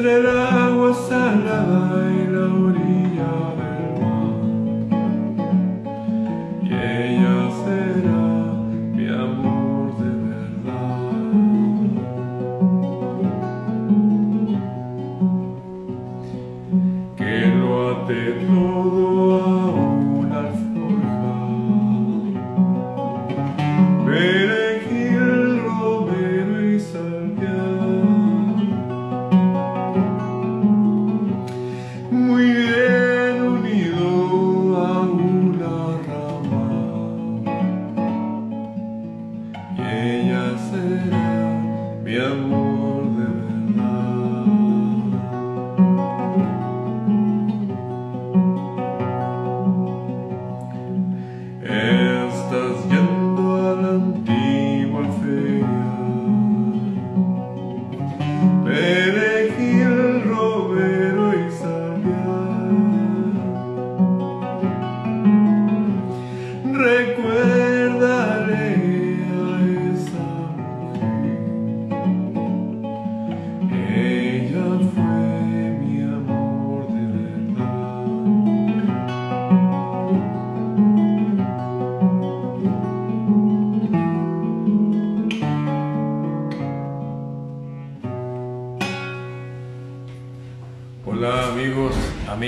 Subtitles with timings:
[0.00, 1.79] Entre el agua salada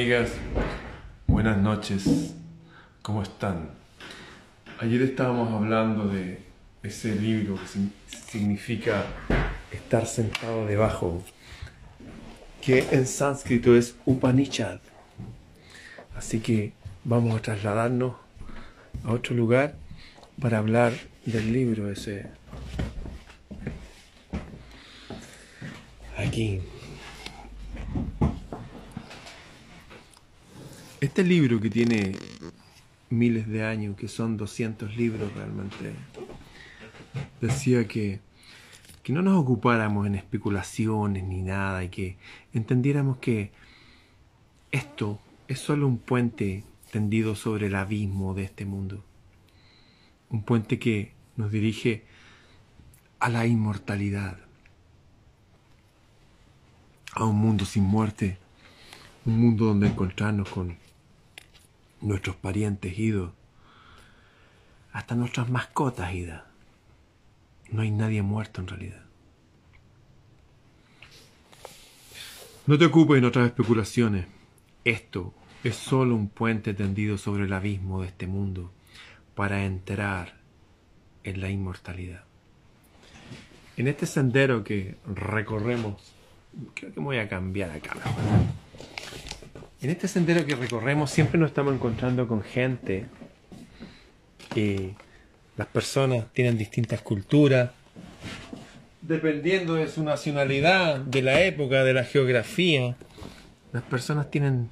[0.02, 0.32] amigas,
[1.28, 2.34] buenas noches,
[3.02, 3.70] ¿cómo están?
[4.80, 6.40] Ayer estábamos hablando de
[6.82, 9.04] ese libro que significa
[9.70, 11.22] estar sentado debajo,
[12.60, 14.80] que en sánscrito es Upanishad.
[16.16, 16.72] Así que
[17.04, 18.16] vamos a trasladarnos
[19.04, 19.76] a otro lugar
[20.40, 20.94] para hablar
[21.26, 22.26] del libro ese.
[26.16, 26.60] Aquí.
[31.02, 32.12] Este libro que tiene
[33.10, 35.94] miles de años, que son 200 libros realmente,
[37.40, 38.20] decía que,
[39.02, 42.18] que no nos ocupáramos en especulaciones ni nada y que
[42.54, 43.50] entendiéramos que
[44.70, 45.18] esto
[45.48, 49.02] es solo un puente tendido sobre el abismo de este mundo.
[50.30, 52.04] Un puente que nos dirige
[53.18, 54.38] a la inmortalidad,
[57.14, 58.38] a un mundo sin muerte,
[59.26, 60.80] un mundo donde encontrarnos con
[62.02, 63.32] nuestros parientes idos,
[64.92, 66.42] hasta nuestras mascotas idas.
[67.70, 69.02] No hay nadie muerto en realidad.
[72.66, 74.26] No te ocupes en otras especulaciones.
[74.84, 75.32] Esto
[75.64, 78.72] es solo un puente tendido sobre el abismo de este mundo
[79.34, 80.34] para entrar
[81.24, 82.24] en la inmortalidad.
[83.76, 86.12] En este sendero que recorremos,
[86.74, 87.94] creo que me voy a cambiar acá.
[89.82, 93.06] En este sendero que recorremos siempre nos estamos encontrando con gente
[94.54, 94.92] y
[95.56, 97.72] las personas tienen distintas culturas,
[99.00, 102.94] dependiendo de su nacionalidad, de la época, de la geografía.
[103.72, 104.70] Las personas tienen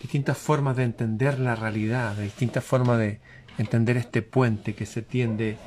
[0.00, 3.20] distintas formas de entender la realidad, de distintas formas de
[3.58, 5.58] entender este puente que se tiende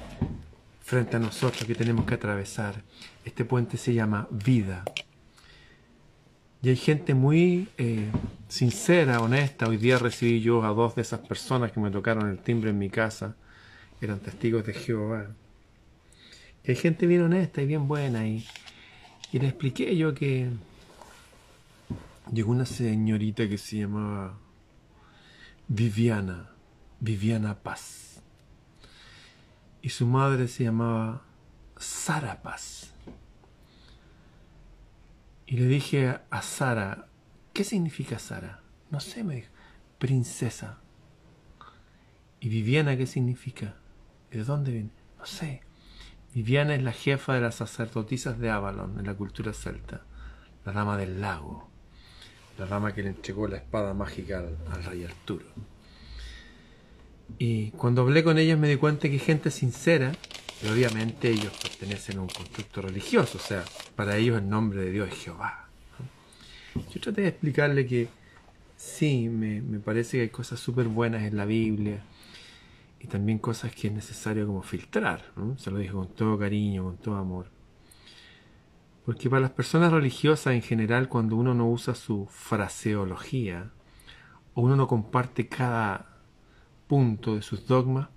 [0.84, 2.82] frente a nosotros, que tenemos que atravesar.
[3.26, 4.84] Este puente se llama vida.
[6.62, 8.10] Y hay gente muy eh,
[8.48, 9.68] sincera, honesta.
[9.68, 12.80] Hoy día recibí yo a dos de esas personas que me tocaron el timbre en
[12.80, 13.36] mi casa.
[14.02, 15.28] Eran testigos de Jehová.
[16.64, 18.28] Y hay gente bien honesta y bien buena.
[18.28, 18.46] Y,
[19.32, 20.50] y le expliqué yo que
[22.34, 24.38] llegó una señorita que se llamaba
[25.68, 26.50] Viviana,
[27.00, 28.22] Viviana Paz.
[29.84, 31.22] Y su madre se llamaba
[31.78, 32.87] Sara Paz.
[35.48, 37.08] Y le dije a Sara,
[37.54, 38.60] ¿qué significa Sara?
[38.92, 39.48] No sé, me dijo,
[39.98, 40.80] princesa.
[42.42, 43.76] ¿Y Viviana qué significa?
[44.30, 44.90] ¿Y de dónde viene?
[45.18, 45.62] No sé.
[46.34, 50.02] Viviana es la jefa de las sacerdotisas de Avalon en la cultura celta,
[50.66, 51.70] la dama del lago,
[52.60, 55.46] la dama que le entregó la espada mágica al, al rey Arturo.
[57.40, 60.12] Y cuando hablé con ellos me di cuenta que gente sincera,
[60.62, 63.64] y obviamente ellos pertenecen a un constructo religioso, o sea,
[63.96, 65.68] para ellos el nombre de Dios es Jehová.
[66.92, 68.08] Yo traté de explicarle que
[68.76, 72.04] sí, me, parece que hay cosas súper buenas en la Biblia
[73.00, 75.24] y también cosas que es necesario como filtrar.
[75.58, 77.48] Se lo dije con todo cariño, con todo amor.
[79.06, 83.72] Porque para las personas religiosas en general, cuando uno no usa su fraseología,
[84.54, 86.18] o uno no comparte cada
[86.88, 88.10] punto de sus dogmas,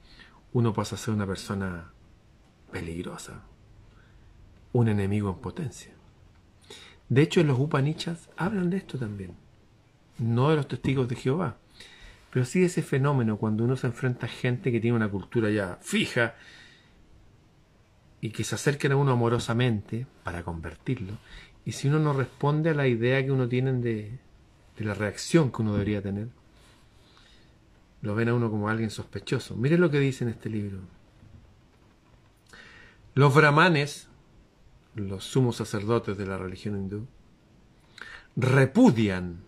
[0.53, 1.93] uno pasa a ser una persona
[2.71, 3.43] peligrosa,
[4.73, 5.93] un enemigo en potencia.
[7.09, 9.35] De hecho, los Upanishads hablan de esto también,
[10.19, 11.57] no de los testigos de Jehová,
[12.33, 15.51] pero sí de ese fenómeno cuando uno se enfrenta a gente que tiene una cultura
[15.51, 16.35] ya fija
[18.21, 21.15] y que se acerquen a uno amorosamente para convertirlo,
[21.65, 24.19] y si uno no responde a la idea que uno tiene de,
[24.79, 26.29] de la reacción que uno debería tener,
[28.03, 29.57] lo ven a uno como alguien sospechoso.
[29.57, 30.79] Mire lo que dice en este libro.
[33.15, 34.09] Los brahmanes,
[34.95, 37.07] los sumos sacerdotes de la religión hindú,
[38.37, 39.43] repudian.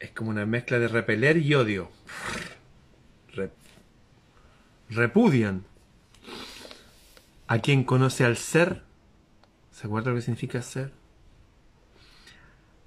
[0.00, 1.90] Es como una mezcla de repeler y odio.
[4.90, 5.64] repudian
[7.46, 8.82] a quien conoce al ser.
[9.70, 10.92] ¿Se acuerda lo que significa ser?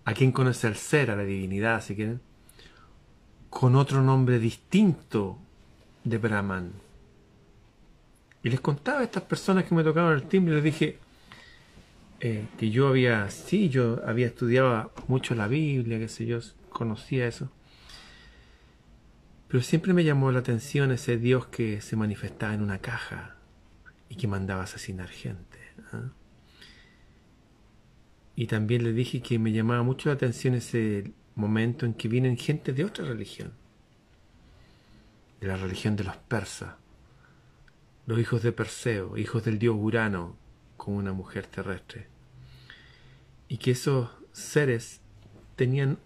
[0.03, 2.21] A quien conoce al ser, a la divinidad, si quieren,
[3.49, 5.37] con otro nombre distinto
[6.03, 6.73] de Brahman.
[8.43, 10.97] Y les contaba a estas personas que me tocaban el timbre, les dije
[12.19, 16.39] eh, que yo había, sí, yo había estudiado mucho la Biblia, que sé yo,
[16.69, 17.51] conocía eso.
[19.47, 23.35] Pero siempre me llamó la atención ese Dios que se manifestaba en una caja
[24.07, 25.57] y que mandaba asesinar gente.
[25.91, 26.11] ¿ah?
[28.35, 32.37] Y también le dije que me llamaba mucho la atención ese momento en que vienen
[32.37, 33.51] gente de otra religión,
[35.39, 36.75] de la religión de los persas,
[38.05, 40.35] los hijos de Perseo, hijos del dios Urano,
[40.77, 42.07] con una mujer terrestre.
[43.47, 45.01] Y que esos seres
[45.55, 45.99] tenían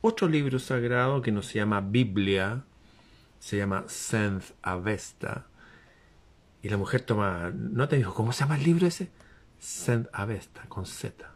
[0.00, 2.64] otro libro sagrado que no se llama Biblia,
[3.38, 5.46] se llama Senth Avesta.
[6.62, 9.10] Y la mujer toma nota y dijo, ¿cómo se llama el libro ese?
[9.58, 11.32] Senth Avesta, con Z.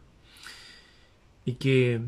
[1.45, 2.01] Y que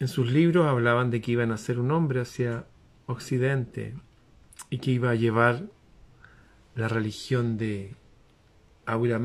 [0.00, 2.66] en sus libros hablaban de que iban a ser un hombre hacia
[3.06, 3.94] Occidente
[4.70, 5.66] y que iba a llevar
[6.74, 7.94] la religión de
[8.86, 9.20] Aura.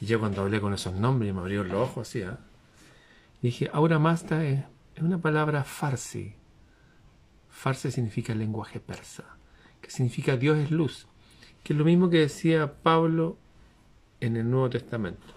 [0.00, 2.20] Y yo cuando hablé con esos nombres me abrió los ojos así.
[2.20, 2.30] ¿eh?
[3.40, 4.64] dije, Aura Mazda es,
[5.00, 6.34] una palabra farsi.
[7.48, 9.24] Farsi significa lenguaje persa,
[9.80, 11.06] que significa Dios es luz,
[11.62, 13.38] que es lo mismo que decía Pablo
[14.20, 15.34] en el Nuevo Testamento.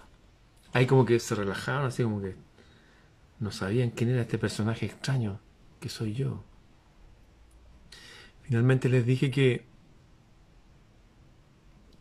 [0.72, 2.36] Ahí como que se relajaron, así como que
[3.40, 5.40] no sabían quién era este personaje extraño
[5.80, 6.44] que soy yo.
[8.42, 9.67] Finalmente les dije que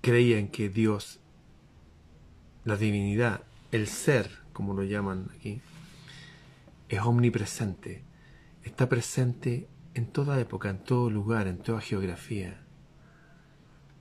[0.08, 1.20] creían que Dios,
[2.64, 5.60] la divinidad, el ser, como lo llaman aquí,
[6.88, 8.06] es omnipresente,
[8.64, 12.58] está presente en toda época, en todo lugar, en toda geografía.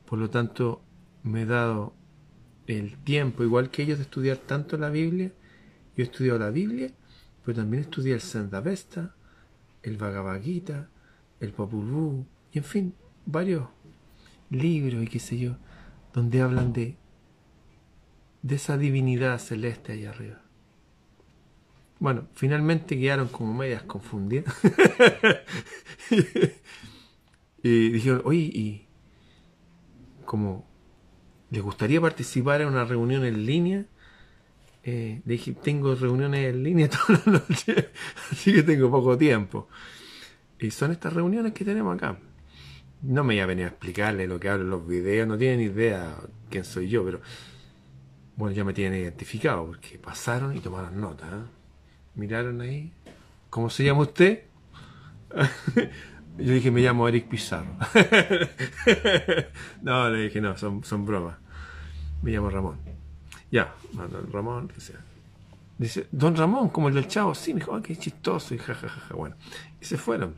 [0.09, 0.81] Por lo tanto,
[1.25, 1.93] me he dado
[2.69, 5.33] el tiempo, igual que ellos, de estudiar tanto la Biblia.
[5.97, 6.93] Yo he estudiado la Biblia,
[7.45, 9.17] pero también estudié el Sandavesta,
[9.83, 10.89] el Bhagavad Gita,
[11.41, 12.95] el Popul y en fin,
[13.25, 13.67] varios
[14.51, 15.57] libros y qué sé yo
[16.16, 16.96] donde hablan de,
[18.40, 20.40] de esa divinidad celeste allá arriba.
[21.99, 24.54] Bueno, finalmente quedaron como medias confundidas.
[27.62, 28.87] y dijeron, oye, ¿y
[30.25, 30.66] como
[31.50, 33.85] les gustaría participar en una reunión en línea?
[34.85, 37.90] Eh, dije, tengo reuniones en línea toda la noche,
[38.32, 39.68] así que tengo poco tiempo.
[40.58, 42.18] Y son estas reuniones que tenemos acá
[43.03, 45.61] no me iba a venir a explicarle lo que hablo en los videos, no tienen
[45.61, 46.17] idea
[46.50, 47.21] quién soy yo, pero
[48.37, 51.26] bueno, ya me tienen identificado porque pasaron y tomaron nota.
[51.26, 51.45] ¿eh?
[52.15, 52.93] Miraron ahí,
[53.50, 54.45] ¿cómo se llama usted?
[56.38, 57.76] yo dije, me llamo Eric Pizarro.
[59.83, 61.37] no, le dije, no, son, son bromas.
[62.23, 62.79] Me llamo Ramón.
[63.50, 65.00] Ya, don Ramón, que sea.
[65.79, 69.15] Dice, don Ramón, como el del chavo, sí, me dijo, ah, qué chistoso, y jajajaja,
[69.15, 69.37] bueno.
[69.81, 70.35] Y se fueron.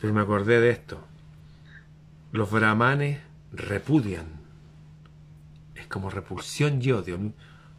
[0.00, 1.04] Pero me acordé de esto.
[2.32, 3.18] Los brahmanes
[3.52, 4.26] repudian.
[5.74, 7.18] Es como repulsión y odio.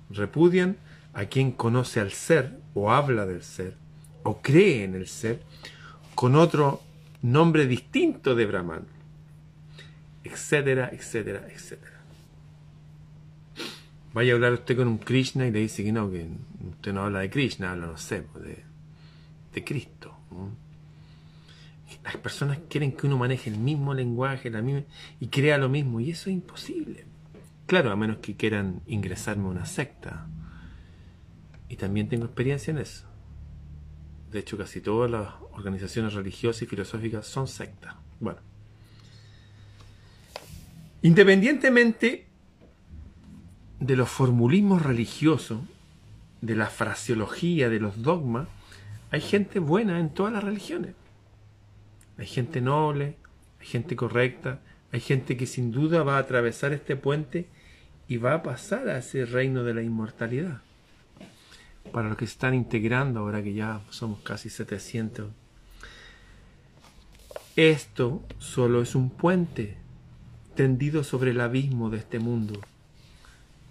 [0.09, 0.77] Repudian
[1.13, 3.75] a quien conoce al ser o habla del ser
[4.23, 5.41] o cree en el ser
[6.15, 6.81] con otro
[7.21, 8.85] nombre distinto de Brahman,
[10.23, 12.01] etcétera, etcétera, etcétera.
[14.13, 16.27] Vaya a hablar usted con un Krishna y le dice que no, que
[16.69, 18.63] usted no habla de Krishna, habla, no sé, de,
[19.53, 20.13] de Cristo.
[22.03, 24.83] Las personas quieren que uno maneje el mismo lenguaje la misma,
[25.19, 27.05] y crea lo mismo, y eso es imposible.
[27.67, 30.27] Claro, a menos que quieran ingresarme a una secta.
[31.69, 33.05] Y también tengo experiencia en eso.
[34.31, 37.95] De hecho, casi todas las organizaciones religiosas y filosóficas son sectas.
[38.19, 38.39] Bueno.
[41.01, 42.27] Independientemente
[43.79, 45.59] de los formulismos religiosos,
[46.41, 48.47] de la fraseología, de los dogmas,
[49.11, 50.95] hay gente buena en todas las religiones.
[52.17, 53.17] Hay gente noble,
[53.59, 54.59] hay gente correcta,
[54.91, 57.47] hay gente que sin duda va a atravesar este puente
[58.07, 60.61] y va a pasar a ese reino de la inmortalidad.
[61.91, 65.29] Para los que se están integrando, ahora que ya somos casi 700,
[67.55, 69.77] esto solo es un puente
[70.55, 72.59] tendido sobre el abismo de este mundo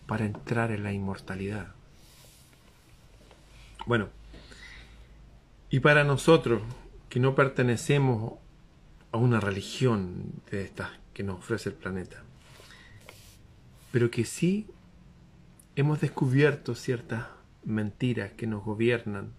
[0.06, 1.68] para entrar en la inmortalidad.
[3.86, 4.08] Bueno,
[5.70, 6.62] y para nosotros
[7.10, 8.34] que no pertenecemos
[9.10, 12.22] a una religión de estas que nos ofrece el planeta,
[13.90, 14.68] pero que sí
[15.74, 17.26] hemos descubierto ciertas
[17.64, 19.32] mentiras que nos gobiernan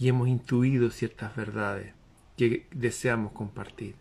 [0.00, 1.94] y hemos intuido ciertas verdades
[2.36, 3.94] que deseamos compartir.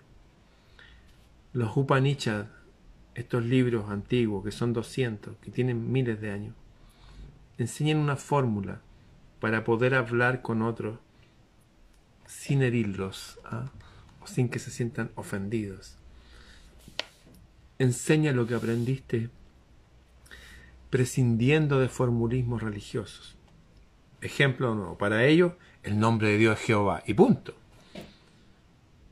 [1.54, 2.50] Los Upanishads,
[3.14, 6.56] estos libros antiguos que son 200, que tienen miles de años,
[7.60, 8.82] enseñan una fórmula
[9.40, 10.98] para poder hablar con otros
[12.27, 13.72] sin herirlos ¿ah?
[14.22, 15.98] o sin que se sientan ofendidos.
[17.79, 19.29] Enseña lo que aprendiste
[20.89, 23.36] prescindiendo de formulismos religiosos.
[24.22, 25.53] Ejemplo no, para ellos
[25.84, 27.55] el nombre de Dios es Jehová y punto.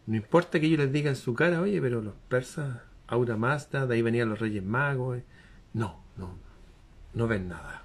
[0.07, 3.93] No importa que ellos les digan en su cara, oye, pero los persas, Aura de
[3.93, 5.17] ahí venían los reyes magos.
[5.17, 5.23] Eh".
[5.73, 6.37] No, no,
[7.13, 7.83] no ven nada.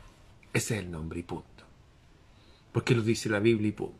[0.52, 1.46] Ese es el nombre y punto.
[2.72, 3.99] Porque lo dice la Biblia y punto.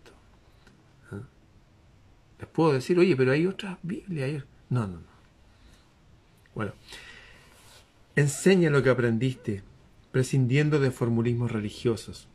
[2.40, 4.44] Les puedo decir, oye, pero hay otras Biblias.
[4.68, 5.11] No, no, no.
[6.54, 6.73] Bueno,
[8.16, 9.62] enseña lo que aprendiste,
[10.11, 12.28] prescindiendo de formulismos religiosos.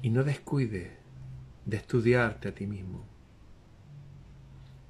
[0.00, 0.96] Y no descuide
[1.66, 3.04] de estudiarte a ti mismo.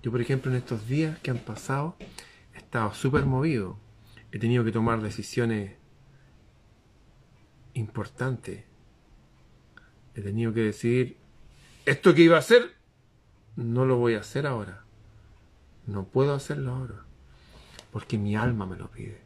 [0.03, 1.97] Yo, por ejemplo, en estos días que han pasado,
[2.55, 3.79] he estado súper movido.
[4.31, 5.77] He tenido que tomar decisiones
[7.75, 8.65] importantes
[10.15, 11.17] he tenido que decidir,
[11.85, 12.75] esto que iba a hacer,
[13.57, 14.85] no lo voy a hacer ahora.
[15.87, 17.05] No puedo hacerlo ahora,
[17.91, 19.21] porque mi alma me lo pide.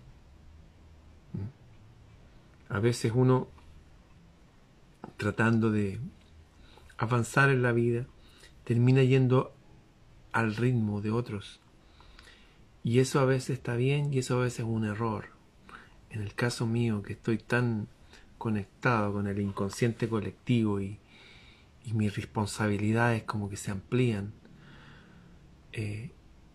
[1.32, 2.72] ¿Mm?
[2.74, 3.48] A veces uno,
[5.16, 6.00] tratando de
[6.96, 8.06] avanzar en la vida,
[8.64, 9.52] termina yendo
[10.32, 11.60] al ritmo de otros.
[12.82, 15.26] Y eso a veces está bien y eso a veces es un error.
[16.10, 17.88] En el caso mío, que estoy tan
[18.38, 20.98] conectado con el inconsciente colectivo y,
[21.94, 24.32] mis responsabilidades como que se amplían.
[25.72, 26.12] Eh,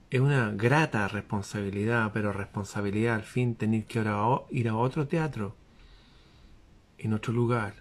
[0.10, 4.00] es una grata responsabilidad, pero responsabilidad al fin tener que
[4.50, 5.56] ir a otro teatro,
[6.98, 7.76] en otro lugar,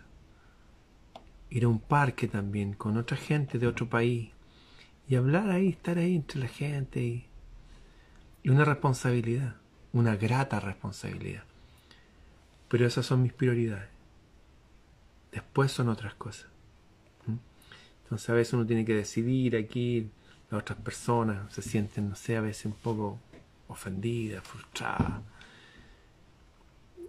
[1.51, 4.31] ir a un parque también con otra gente de otro país
[5.09, 7.27] y hablar ahí, estar ahí entre la gente y,
[8.45, 9.57] y una responsabilidad,
[9.93, 11.43] una grata responsabilidad.
[12.69, 13.89] Pero esas son mis prioridades.
[15.33, 16.47] Después son otras cosas.
[18.11, 20.11] Entonces a veces uno tiene que decidir aquí,
[20.51, 23.21] las otras personas se sienten, no sé, a veces un poco
[23.69, 25.23] ofendidas, frustradas.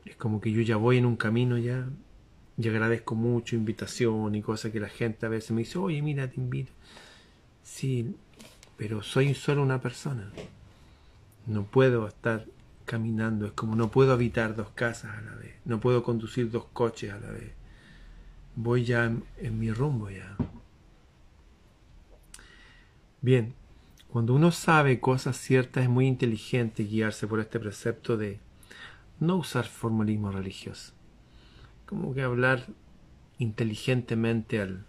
[0.06, 1.88] Es como que yo ya voy en un camino ya
[2.58, 6.30] y agradezco mucho invitación y cosas que la gente a veces me dice, oye, mira,
[6.30, 6.72] te invito.
[7.64, 8.16] Sí,
[8.78, 10.32] pero soy solo una persona.
[11.48, 12.46] No puedo estar
[12.86, 16.66] caminando, es como no puedo habitar dos casas a la vez, no puedo conducir dos
[16.74, 17.54] coches a la vez.
[18.56, 20.36] Voy ya en, mi rumbo ya.
[23.22, 23.54] Bien,
[24.10, 28.40] cuando uno sabe cosas ciertas es muy inteligente guiarse por este precepto de
[29.20, 30.94] no usar formalismo religioso.
[31.86, 32.66] Como que hablar
[33.38, 34.86] inteligentemente al,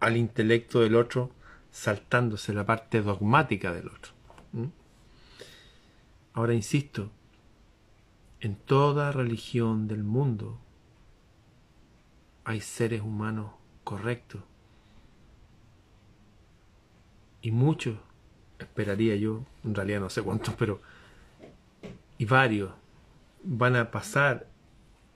[0.00, 1.30] al intelecto del otro,
[1.70, 4.12] saltándose la parte dogmática del otro.
[6.34, 7.10] Ahora insisto,
[8.40, 10.58] en toda religión del mundo
[12.44, 13.52] hay seres humanos
[13.84, 14.42] correctos.
[17.42, 17.98] Y muchos,
[18.58, 20.80] esperaría yo, en realidad no sé cuántos, pero...
[22.18, 22.70] Y varios
[23.42, 24.46] van a pasar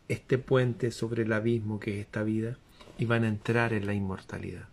[0.08, 2.58] este puente sobre el abismo que es esta vida
[2.98, 4.68] y van a entrar en la inmortalidad.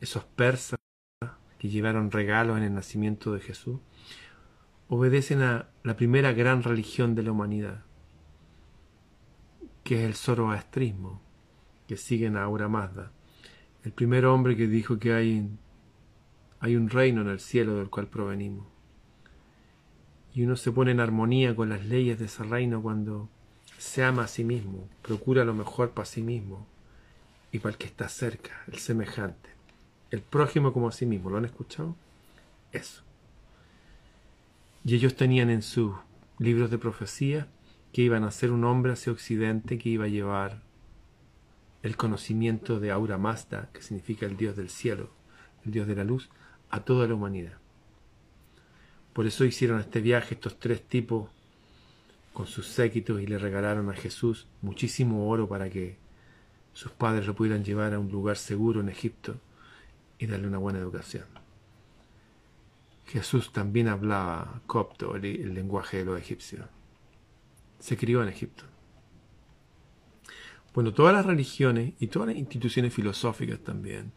[0.00, 0.78] Esos persas
[1.58, 3.80] que llevaron regalos en el nacimiento de Jesús
[4.88, 7.84] obedecen a la primera gran religión de la humanidad,
[9.84, 11.20] que es el zoroastrismo,
[11.86, 13.12] que siguen a Aura Mazda.
[13.88, 15.48] El primer hombre que dijo que hay,
[16.76, 18.66] un reino en el cielo del cual provenimos.
[20.34, 23.30] Y uno se pone en armonía con las leyes de ese reino cuando
[23.78, 26.66] se ama a sí mismo, procura lo mejor para sí mismo
[27.50, 29.48] y para el que está cerca, el semejante,
[30.10, 31.30] el prójimo como a sí mismo.
[31.30, 31.96] ¿Lo han escuchado?
[32.72, 33.02] Eso.
[34.84, 35.94] Y ellos tenían en sus
[36.38, 37.48] libros de profecía
[37.94, 40.67] que iban a ser un hombre hacia Occidente que iba a llevar
[41.88, 45.08] el conocimiento de Aura Mazda, que significa el Dios del cielo,
[45.64, 46.28] el Dios de la luz,
[46.68, 47.54] a toda la humanidad.
[49.14, 51.30] Por eso hicieron este viaje estos tres tipos
[52.34, 55.96] con sus séquitos y le regalaron a Jesús muchísimo oro para que
[56.74, 59.40] sus padres lo pudieran llevar a un lugar seguro en Egipto
[60.18, 61.24] y darle una buena educación.
[63.06, 66.66] Jesús también hablaba copto, el, lenguaje de los egipcios.
[67.78, 68.64] Se crió en Egipto.
[70.78, 74.12] Bueno, todas las religiones y todas las instituciones filosóficas también,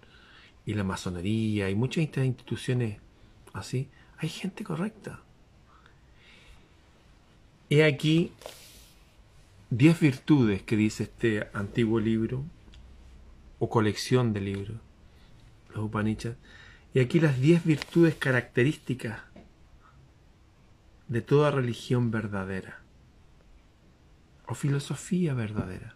[0.63, 3.00] y la masonería y muchas instituciones
[3.51, 3.89] así,
[4.20, 5.22] hay gente correcta.
[7.68, 8.31] He aquí
[9.72, 12.46] diez virtudes que dice este antiguo libro
[13.57, 14.77] o colección de libros,
[15.74, 16.38] los Upanishads.
[16.94, 19.20] Y aquí las diez virtudes características
[21.07, 22.83] de toda religión verdadera
[24.46, 25.96] o filosofía verdadera.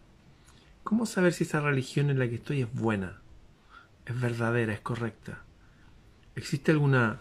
[0.86, 3.18] ¿Cómo saber si esa religión en la que estoy es buena,
[4.04, 5.42] es verdadera, es correcta?
[6.36, 7.18] ¿Existe alguna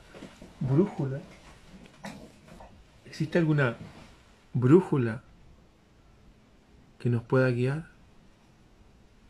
[0.60, 1.20] brújula?
[3.08, 3.76] ¿Existe alguna
[4.54, 5.24] brújula
[7.00, 7.90] que nos pueda guiar?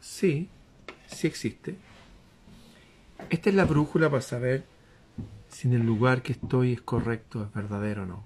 [0.01, 0.49] Sí,
[1.07, 1.77] sí existe.
[3.29, 4.65] Esta es la brújula para saber
[5.47, 8.25] si en el lugar que estoy es correcto, es verdadero o no.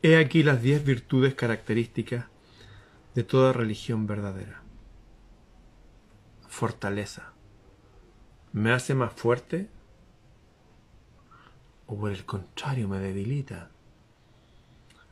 [0.00, 2.26] He aquí las diez virtudes características
[3.14, 4.62] de toda religión verdadera.
[6.48, 7.32] Fortaleza.
[8.52, 9.68] ¿Me hace más fuerte?
[11.86, 13.70] ¿O por el contrario me debilita?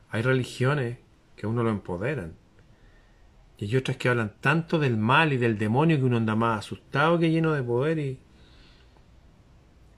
[0.09, 0.97] Hay religiones
[1.35, 2.35] que a uno lo empoderan.
[3.57, 6.59] Y hay otras que hablan tanto del mal y del demonio que uno anda más
[6.59, 7.99] asustado que lleno de poder.
[7.99, 8.19] Y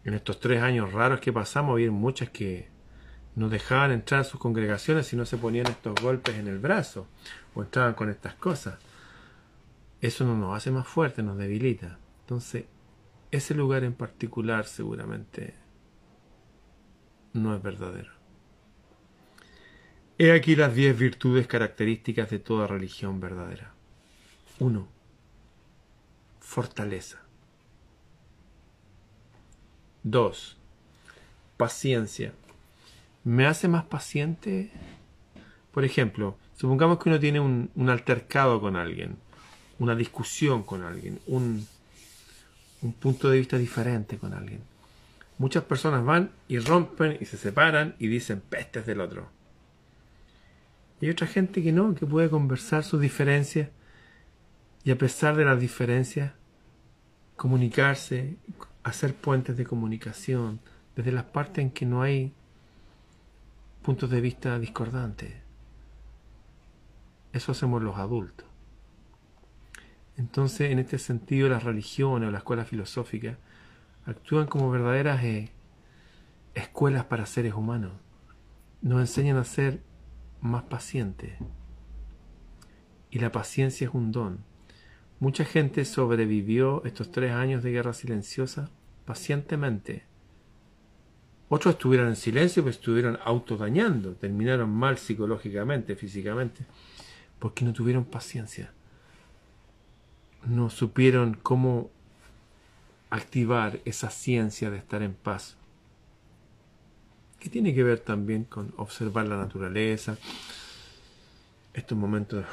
[0.03, 2.69] en estos tres años raros que pasamos, había muchas que
[3.35, 7.07] no dejaban entrar a sus congregaciones si no se ponían estos golpes en el brazo
[7.53, 8.79] o entraban con estas cosas.
[10.01, 11.99] Eso no nos hace más fuertes, nos debilita.
[12.21, 12.65] Entonces,
[13.31, 15.55] ese lugar en particular seguramente
[17.33, 18.11] no es verdadero.
[20.17, 23.73] He aquí las diez virtudes características de toda religión verdadera.
[24.59, 24.87] 1.
[26.39, 27.21] Fortaleza.
[30.03, 30.57] 2.
[31.57, 32.33] Paciencia
[33.25, 34.71] me hace más paciente.
[35.73, 39.17] Por ejemplo, supongamos que uno tiene un, altercado con alguien,
[39.79, 41.67] una discusión con alguien, un,
[42.81, 44.61] un punto de vista diferente con alguien.
[45.37, 49.27] Muchas personas van y rompen y se separan y dicen pestes del otro.
[51.01, 53.69] Y hay otra gente que no, que puede conversar sus diferencias
[54.85, 56.33] y a pesar de las diferencias,
[57.35, 58.37] comunicarse,
[58.83, 60.61] hacer puentes de comunicación
[60.95, 62.33] desde las partes en que no hay
[63.85, 65.31] puntos de vista discordantes.
[67.33, 68.47] Eso hacemos los adultos.
[70.17, 73.37] Entonces, en este sentido, las religiones o la escuela filosófica
[74.07, 75.51] actúan como verdaderas eh,
[76.55, 77.91] escuelas para seres humanos.
[78.81, 79.83] Nos enseñan a ser
[80.41, 81.37] más pacientes.
[83.11, 84.39] Y la paciencia es un don.
[85.19, 88.71] Mucha gente sobrevivió estos tres años de guerra silenciosa
[89.05, 90.05] pacientemente
[91.49, 96.65] otros estuvieron en silencio, pero estuvieron autodañando, terminaron mal psicológicamente, físicamente,
[97.39, 98.71] porque no tuvieron paciencia.
[100.45, 101.91] No supieron cómo
[103.09, 105.55] activar esa ciencia de estar en paz,
[107.39, 110.17] que tiene que ver también con observar la naturaleza,
[111.73, 112.43] estos momentos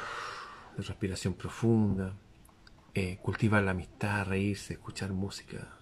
[0.77, 2.13] de respiración profunda,
[2.93, 5.72] eh, cultivar la amistad, reírse, escuchar música,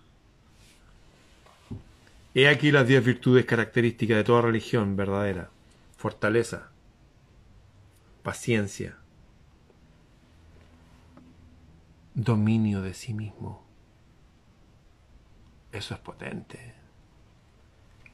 [2.34, 5.50] He aquí las diez virtudes características de toda religión verdadera.
[5.98, 6.72] Fortaleza,
[8.24, 8.98] paciencia,
[12.13, 13.65] dominio de sí mismo.
[15.74, 16.74] Eso es potente.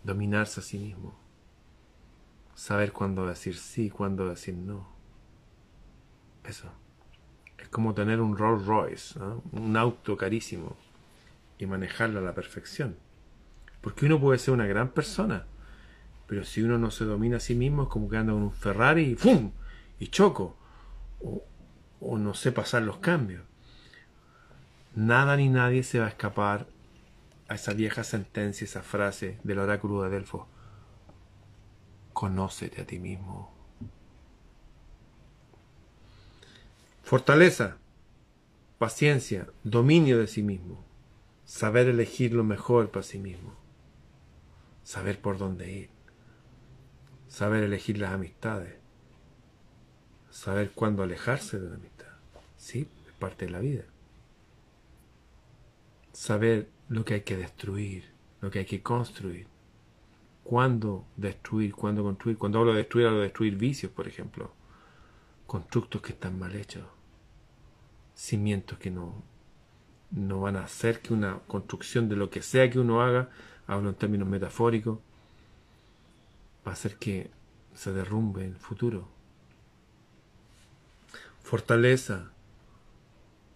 [0.04, 1.16] Dominarse a sí mismo.
[2.56, 4.88] Saber cuándo decir sí, cuándo decir no.
[6.44, 6.72] Eso.
[7.60, 9.20] Es como tener un Rolls Royce,
[9.52, 10.76] un auto carísimo
[11.60, 12.98] y manejarlo a la perfección.
[13.88, 15.46] Porque uno puede ser una gran persona,
[16.28, 18.52] pero si uno no se domina a sí mismo es como que anda con un
[18.52, 19.54] Ferrari y ¡fum!
[19.98, 20.58] y choco.
[22.02, 23.44] O, no sé pasar los cambios.
[24.94, 26.68] Nada ni nadie se va a escapar
[27.48, 30.50] a esa vieja sentencia, esa frase del oráculo de Delfo.
[32.12, 33.54] Conócete a ti mismo.
[37.04, 37.78] Fortaleza,
[38.80, 40.84] paciencia, dominio de sí mismo,
[41.46, 43.56] saber elegir lo mejor para sí mismo,
[44.88, 45.90] saber por dónde ir,
[47.28, 48.78] saber elegir las amistades,
[50.30, 52.08] saber cuándo alejarse de la amistad.
[52.56, 53.84] Sí, es parte de la vida.
[56.14, 58.06] Saber lo que hay que destruir,
[58.40, 59.48] lo que hay que construir.
[60.46, 62.38] Cuándo destruir, cuándo construir.
[62.38, 64.54] Cuando hablo de destruir, hablo de destruir vicios, por ejemplo.
[65.48, 66.86] Constructos que están mal hechos.
[68.16, 69.22] Cimientos que no,
[70.12, 73.30] no van a hacer que una construcción de lo que sea que uno haga,
[73.68, 75.00] hablo en términos metafóricos,
[76.66, 77.30] va a hacer que
[77.76, 79.08] se derrumbe el futuro.
[81.44, 82.32] Fortaleza,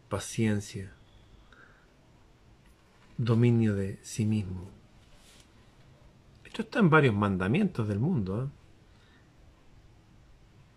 [0.09, 0.93] paciencia,
[3.17, 4.69] dominio de sí mismo.
[6.45, 8.43] Esto está en varios mandamientos del mundo.
[8.43, 8.47] ¿eh?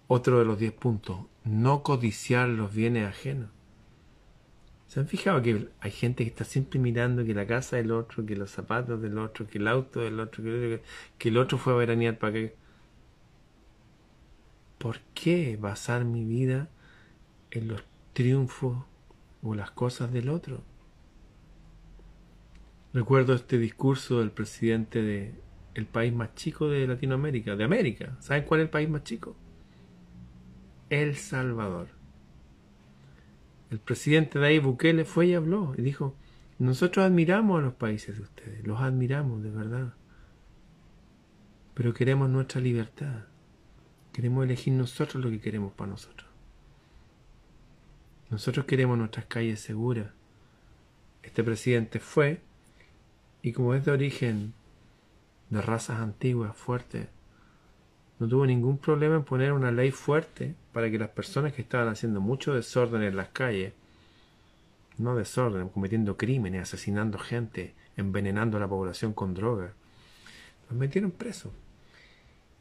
[0.06, 3.50] Otro de los diez puntos, no codiciar los bienes ajenos.
[4.94, 8.24] ¿Se han fijado que hay gente que está siempre mirando que la casa del otro,
[8.24, 10.82] que los zapatos del otro, que el auto del otro, que,
[11.18, 12.54] que el otro fue a veranear para que...
[14.78, 16.68] ¿Por qué basar mi vida
[17.50, 18.84] en los triunfos
[19.42, 20.62] o las cosas del otro?
[22.92, 25.34] Recuerdo este discurso del presidente de
[25.74, 28.16] el país más chico de Latinoamérica, de América.
[28.20, 29.34] ¿Saben cuál es el país más chico?
[30.88, 32.03] El Salvador.
[33.74, 36.14] El presidente de ahí, Bukele, fue y habló y dijo,
[36.60, 39.94] nosotros admiramos a los países de ustedes, los admiramos de verdad,
[41.74, 43.24] pero queremos nuestra libertad,
[44.12, 46.30] queremos elegir nosotros lo que queremos para nosotros.
[48.30, 50.12] Nosotros queremos nuestras calles seguras.
[51.24, 52.42] Este presidente fue
[53.42, 54.54] y como es de origen
[55.50, 57.08] de razas antiguas, fuertes,
[58.20, 61.88] no tuvo ningún problema en poner una ley fuerte para que las personas que estaban
[61.88, 63.72] haciendo mucho desorden en las calles,
[64.98, 69.72] no desorden, cometiendo crímenes, asesinando gente, envenenando a la población con drogas,
[70.68, 71.52] los metieron presos.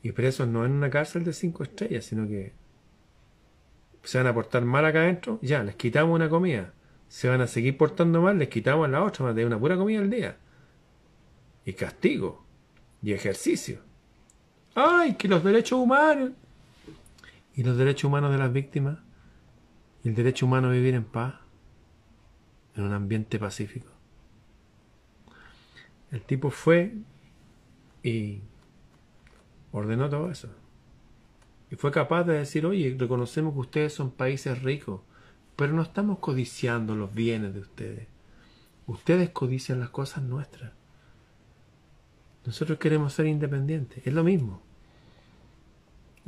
[0.01, 2.53] Y presos no en una cárcel de cinco estrellas, sino que
[4.03, 6.71] se van a portar mal acá adentro, ya, les quitamos una comida.
[7.09, 9.99] Se van a seguir portando mal, les quitamos la otra, más de una pura comida
[9.99, 10.37] al día
[11.65, 12.43] y castigo
[13.01, 13.79] y ejercicio.
[14.75, 16.31] ¡Ay, que los derechos humanos!
[17.55, 18.99] ¿Y los derechos humanos de las víctimas?
[20.03, 21.35] ¿Y el derecho humano a vivir en paz?
[22.75, 23.89] En un ambiente pacífico.
[26.11, 26.95] El tipo fue
[28.03, 28.41] y
[29.71, 30.49] ordenó todo eso.
[31.71, 35.01] Y fue capaz de decir, oye, reconocemos que ustedes son países ricos,
[35.55, 38.07] pero no estamos codiciando los bienes de ustedes.
[38.85, 40.73] Ustedes codician las cosas nuestras.
[42.45, 44.05] Nosotros queremos ser independientes.
[44.05, 44.61] Es lo mismo.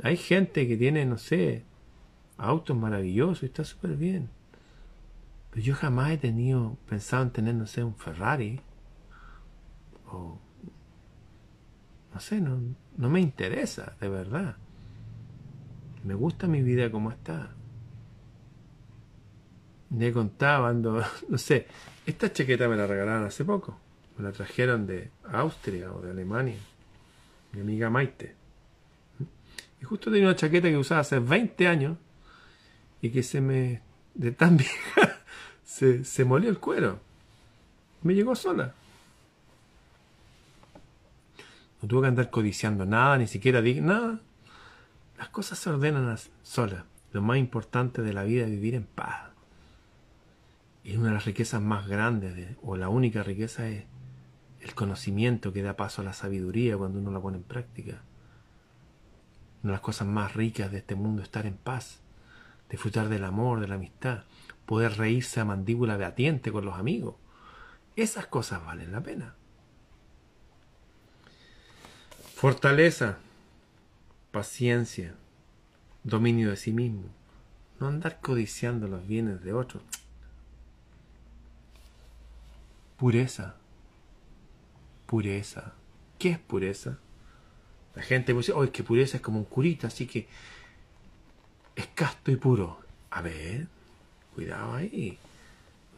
[0.02, 1.64] Hay gente que tiene, no sé,
[2.36, 4.28] autos maravillosos y está súper bien.
[5.50, 8.60] Pero yo jamás he tenido, pensado en tener, no sé, un Ferrari.
[10.12, 10.38] O,
[12.12, 12.60] no sé, no,
[12.96, 14.56] no me interesa, de verdad.
[16.04, 17.54] Me gusta mi vida como está.
[19.88, 21.66] Me contaba, ando, no sé,
[22.04, 23.78] esta chaqueta me la regalaron hace poco.
[24.18, 26.58] Me la trajeron de Austria o de Alemania.
[27.52, 28.45] Mi amiga Maite.
[29.88, 31.96] Justo tenía una chaqueta que usaba hace 20 años
[33.00, 33.82] y que se me,
[34.14, 35.20] de tan vieja,
[35.64, 37.00] se, se molió el cuero.
[38.02, 38.74] Me llegó sola.
[41.80, 44.20] No tuve que andar codiciando nada, ni siquiera dije nada.
[45.18, 46.84] Las cosas se ordenan solas.
[47.12, 49.30] Lo más importante de la vida es vivir en paz.
[50.84, 53.84] Y una de las riquezas más grandes, o la única riqueza, es
[54.60, 58.02] el conocimiento que da paso a la sabiduría cuando uno la pone en práctica.
[59.66, 61.98] Una de las cosas más ricas de este mundo es estar en paz,
[62.70, 64.22] disfrutar del amor, de la amistad,
[64.64, 67.16] poder reírse a mandíbula atiente con los amigos.
[67.96, 69.34] Esas cosas valen la pena.
[72.36, 73.18] Fortaleza,
[74.30, 75.16] paciencia,
[76.04, 77.08] dominio de sí mismo.
[77.80, 79.82] No andar codiciando los bienes de otros.
[82.98, 83.56] Pureza,
[85.06, 85.72] pureza.
[86.20, 87.00] ¿Qué es pureza?
[87.96, 90.28] La gente dice, oh, es que pureza es como un curita, así que
[91.74, 92.78] es casto y puro.
[93.10, 93.68] A ver,
[94.34, 95.18] cuidado ahí.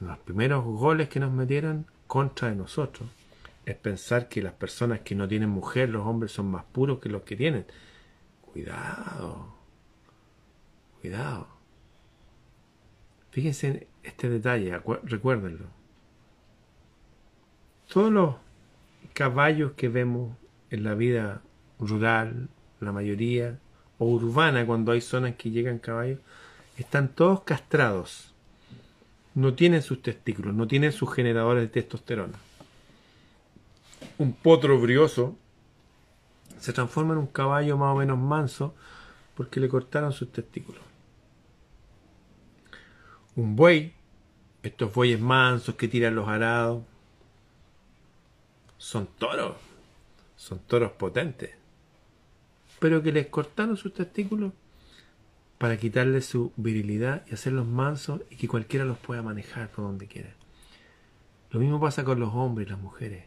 [0.00, 3.08] Los primeros goles que nos metieron contra de nosotros
[3.66, 7.08] es pensar que las personas que no tienen mujer, los hombres son más puros que
[7.08, 7.66] los que tienen.
[8.42, 9.52] Cuidado.
[11.00, 11.48] Cuidado.
[13.32, 15.66] Fíjense este detalle, recuérdenlo.
[17.92, 18.36] Todos los
[19.14, 20.36] caballos que vemos
[20.70, 21.42] en la vida
[21.78, 22.48] rural,
[22.80, 23.58] la mayoría,
[23.98, 26.20] o urbana, cuando hay zonas que llegan caballos,
[26.76, 28.32] están todos castrados.
[29.34, 32.38] No tienen sus testículos, no tienen sus generadores de testosterona.
[34.18, 35.36] Un potro brioso
[36.60, 38.74] se transforma en un caballo más o menos manso
[39.36, 40.82] porque le cortaron sus testículos.
[43.36, 43.94] Un buey,
[44.62, 46.82] estos bueyes mansos que tiran los arados,
[48.78, 49.56] son toros,
[50.36, 51.50] son toros potentes,
[52.78, 54.52] pero que les cortaron sus testículos
[55.58, 60.06] para quitarles su virilidad y hacerlos mansos y que cualquiera los pueda manejar por donde
[60.06, 60.32] quiera.
[61.50, 63.24] Lo mismo pasa con los hombres y las mujeres.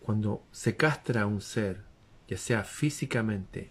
[0.00, 1.82] Cuando se castra a un ser,
[2.26, 3.70] ya sea físicamente,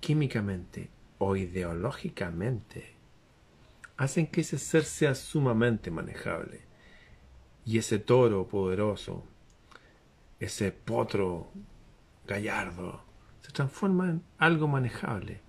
[0.00, 2.92] químicamente o ideológicamente,
[3.96, 6.60] hacen que ese ser sea sumamente manejable.
[7.64, 9.24] Y ese toro poderoso,
[10.38, 11.48] ese potro
[12.26, 13.02] gallardo,
[13.54, 15.40] transforma en algo manejable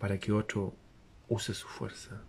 [0.00, 0.74] para que otro
[1.28, 2.20] use su fuerza.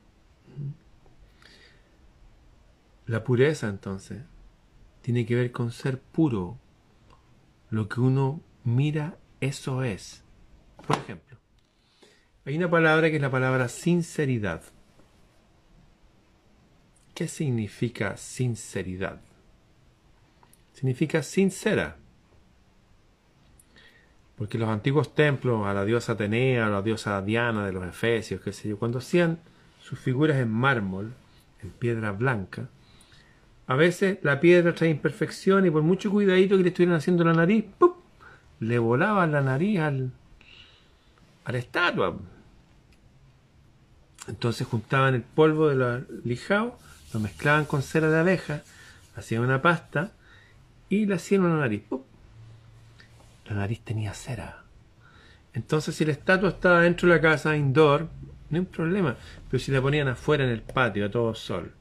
[3.07, 4.21] La pureza entonces
[5.01, 6.59] tiene que ver con ser puro.
[7.71, 10.23] Lo que uno mira, eso es.
[10.85, 11.38] Por ejemplo,
[12.45, 14.62] hay una palabra que es la palabra sinceridad.
[17.15, 19.21] ¿Qué significa sinceridad?
[20.73, 21.97] Significa sincera.
[24.39, 28.39] Porque los antiguos templos, a la diosa Atenea, a la diosa Diana de los Efesios,
[28.39, 29.38] qué sé yo, cuando hacían
[29.82, 31.13] sus figuras en mármol,
[31.62, 32.69] en piedra blanca,
[33.67, 37.34] a veces la piedra trae imperfección y por mucho cuidadito que le estuvieran haciendo la
[37.34, 37.91] nariz, ¡pum!
[38.62, 40.12] le volaba la nariz al,
[41.43, 42.17] a la estatua.
[44.30, 46.73] Entonces juntaban el polvo de los lijados,
[47.13, 48.63] lo mezclaban con cera de abeja,
[49.17, 50.13] hacían una pasta
[50.88, 51.84] y le hacían una nariz.
[53.49, 54.63] La nariz tenía cera.
[55.53, 58.07] Entonces, si la estatua estaba dentro de la casa, indoor,
[58.49, 59.17] no hay problema.
[59.49, 61.73] Pero si la ponían afuera en el patio, a todo sol,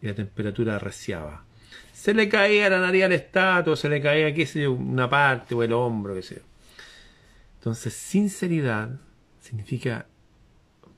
[0.00, 1.44] y la temperatura arreciaba,
[1.92, 5.08] se le caía la nariz a la estatua, se le caía, qué sé yo, una
[5.10, 6.42] parte o el hombro, qué sé yo.
[7.58, 8.98] Entonces, sinceridad
[9.40, 10.06] significa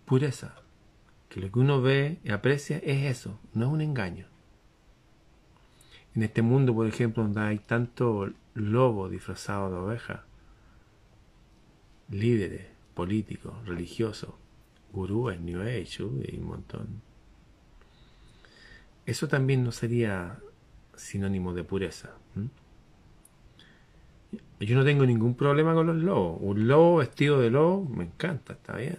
[0.05, 0.55] pureza.
[1.29, 4.27] Que lo que uno ve y aprecia es eso, no es un engaño.
[6.15, 10.25] En este mundo, por ejemplo, donde hay tanto lobo disfrazado de oveja,
[12.11, 14.31] líderes políticos, religiosos,
[14.93, 17.03] gurúes, New Age, y un montón.
[19.07, 20.39] Eso también no sería
[20.97, 22.11] sinónimo de pureza.
[24.61, 26.39] Yo no tengo ningún problema con los lobos.
[26.41, 28.99] Un lobo vestido de lobo me encanta, está bien.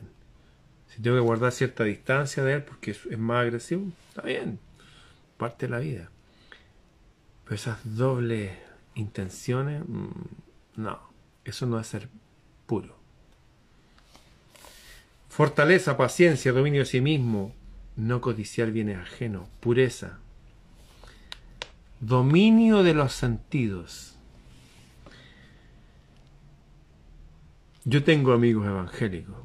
[0.88, 4.60] Si tengo que guardar cierta distancia de él porque es más agresivo, está bien.
[5.38, 6.10] Parte de la vida.
[7.44, 8.52] Pero esas dobles
[9.00, 11.00] intenciones, mm, no,
[11.46, 12.10] eso no es ser
[12.66, 12.98] puro.
[15.30, 17.54] Fortaleza, paciencia, dominio de sí mismo,
[17.96, 20.20] no codiciar bienes ajenos, pureza,
[22.00, 24.16] dominio de los sentidos.
[27.86, 29.36] Yo tengo amigos evangélicos,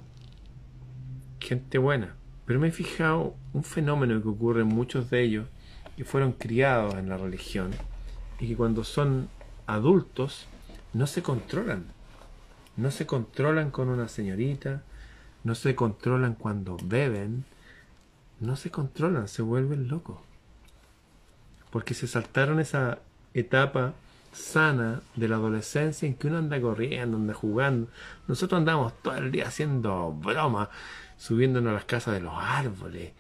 [1.41, 5.47] gente buena, pero me he fijado un fenómeno que ocurre en muchos de ellos
[5.97, 7.71] que fueron criados en la religión
[8.41, 9.29] y que cuando son
[9.67, 10.47] adultos
[10.93, 11.85] no se controlan.
[12.77, 14.83] No se controlan con una señorita,
[15.45, 17.45] no se controlan cuando beben,
[18.41, 20.19] no se controlan, se vuelven locos.
[21.71, 22.99] Porque se saltaron esa
[23.33, 23.95] etapa
[24.33, 27.89] sana de la adolescencia en que uno anda corriendo, anda jugando.
[28.27, 30.69] Nosotros andamos todo el día haciendo bromas,
[31.17, 33.13] subiéndonos a las casas de los árboles,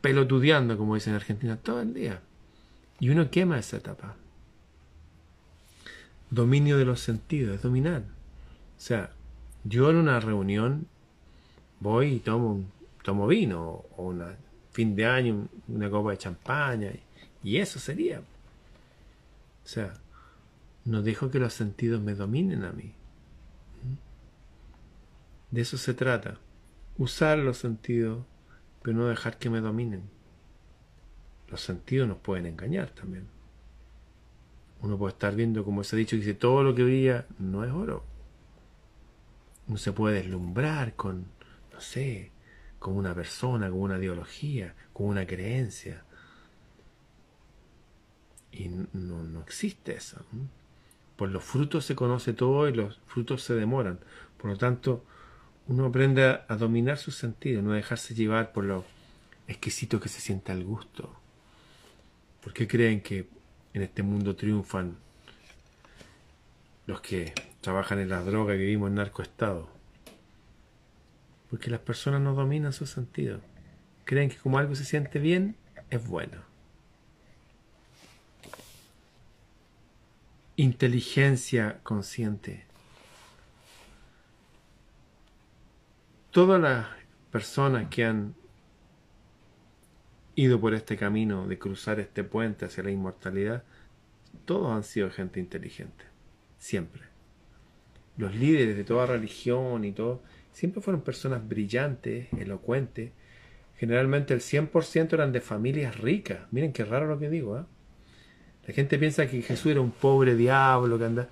[0.00, 2.20] pelotudeando, como dicen en Argentina, todo el día.
[3.00, 4.16] Y uno quema esa etapa
[6.30, 8.02] dominio de los sentidos, es dominar.
[8.76, 9.10] O sea,
[9.64, 10.86] yo en una reunión
[11.80, 12.64] voy y tomo,
[13.02, 14.22] tomo vino o un
[14.72, 16.92] fin de año una copa de champaña
[17.42, 18.20] y eso sería.
[18.20, 19.94] O sea,
[20.84, 22.92] no dejo que los sentidos me dominen a mí.
[25.50, 26.38] De eso se trata.
[26.98, 28.24] Usar los sentidos,
[28.82, 30.02] pero no dejar que me dominen.
[31.48, 33.33] Los sentidos nos pueden engañar también.
[34.84, 37.72] Uno puede estar viendo, como se ha dicho, dice, todo lo que brilla no es
[37.72, 38.04] oro.
[39.66, 41.24] Uno se puede deslumbrar con,
[41.72, 42.32] no sé,
[42.78, 46.04] con una persona, con una ideología, con una creencia.
[48.52, 50.20] Y no, no existe eso.
[51.16, 54.00] Por los frutos se conoce todo y los frutos se demoran.
[54.36, 55.02] Por lo tanto,
[55.66, 58.84] uno aprende a, dominar sus sentidos, no dejarse llevar por lo
[59.48, 61.10] exquisito que se sienta el gusto?
[62.42, 63.26] ¿Por qué creen que
[63.74, 64.96] en este mundo triunfan
[66.86, 69.68] los que trabajan en la droga y vivimos en narcoestado?
[71.50, 73.40] Porque las personas no dominan su sentido.
[74.04, 75.56] Creen que como algo se siente bien,
[75.90, 76.42] es bueno.
[80.56, 82.64] Inteligencia consciente.
[86.30, 86.86] Todas las
[87.30, 88.34] personas que han
[90.36, 93.64] ido por este camino de cruzar este puente hacia la inmortalidad,
[94.44, 96.04] todos han sido gente inteligente,
[96.58, 97.02] siempre.
[98.16, 103.10] Los líderes de toda religión y todo, siempre fueron personas brillantes, elocuentes.
[103.76, 106.40] Generalmente el 100% eran de familias ricas.
[106.52, 107.58] Miren qué raro lo que digo.
[107.58, 107.64] ¿eh?
[108.66, 111.28] La gente piensa que Jesús era un pobre diablo que anda...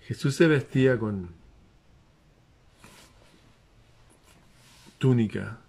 [0.00, 1.28] Jesús se vestía con
[4.98, 5.60] túnica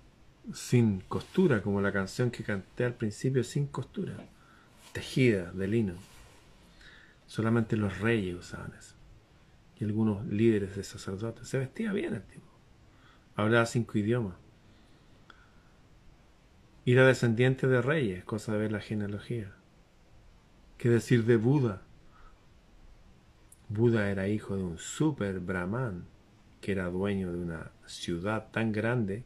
[0.53, 4.15] sin costura, como la canción que canté al principio, sin costura,
[4.93, 5.93] tejida de lino.
[7.27, 8.95] Solamente los reyes usaban eso.
[9.79, 11.47] Y algunos líderes de sacerdotes.
[11.47, 12.45] Se vestía bien el tipo.
[13.35, 14.35] Hablaba cinco idiomas.
[16.85, 19.53] Era descendiente de reyes, cosa de ver la genealogía.
[20.77, 21.83] ¿Qué decir de Buda?
[23.69, 26.05] Buda era hijo de un super brahman
[26.59, 29.23] que era dueño de una ciudad tan grande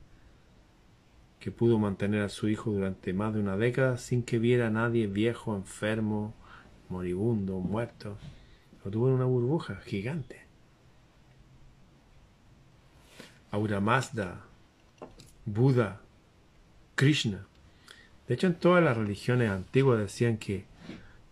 [1.39, 4.71] que pudo mantener a su hijo durante más de una década sin que viera a
[4.71, 6.33] nadie viejo, enfermo,
[6.89, 8.17] moribundo, muerto.
[8.83, 10.45] Lo tuvo en una burbuja gigante.
[13.51, 14.41] Aura Mazda,
[15.45, 16.01] Buda,
[16.95, 17.45] Krishna.
[18.27, 20.65] De hecho, en todas las religiones antiguas decían que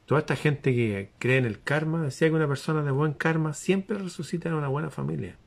[0.05, 3.53] toda esta gente que cree en el karma decía que una persona de buen karma
[3.53, 5.37] siempre resucita en una buena familia,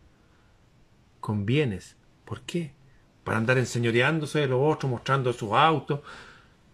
[1.20, 1.96] con bienes.
[2.24, 2.72] ¿Por qué?
[3.26, 5.98] Para andar enseñoreándose de los otros, mostrando sus autos.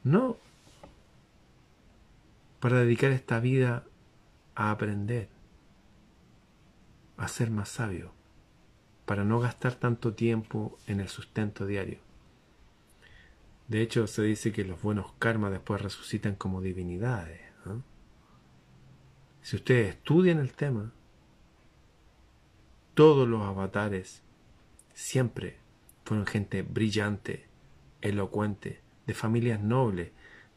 [0.04, 0.36] No.
[2.60, 3.86] Para dedicar esta vida
[4.54, 5.30] a aprender,
[7.16, 8.12] a ser más sabio,
[9.06, 12.00] para no gastar tanto tiempo en el sustento diario.
[13.68, 17.40] De hecho, se dice que los buenos karmas después resucitan como divinidades.
[19.40, 20.92] Si ustedes estudian el tema,
[22.92, 24.20] todos los avatares
[24.92, 25.61] siempre
[26.04, 27.46] fueron gente brillante,
[28.00, 30.10] elocuente, de familias nobles.